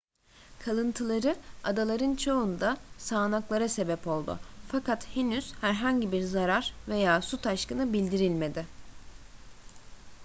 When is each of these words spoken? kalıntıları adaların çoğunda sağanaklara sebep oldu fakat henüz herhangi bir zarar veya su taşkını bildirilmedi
kalıntıları 0.65 1.35
adaların 1.63 2.15
çoğunda 2.15 2.77
sağanaklara 2.97 3.69
sebep 3.69 4.07
oldu 4.07 4.39
fakat 4.67 5.15
henüz 5.15 5.53
herhangi 5.61 6.11
bir 6.11 6.21
zarar 6.21 6.73
veya 6.87 7.21
su 7.21 7.41
taşkını 7.41 7.93
bildirilmedi 7.93 8.65